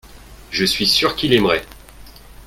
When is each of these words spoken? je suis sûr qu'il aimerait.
je 0.49 0.65
suis 0.65 0.87
sûr 0.87 1.15
qu'il 1.15 1.31
aimerait. 1.31 1.63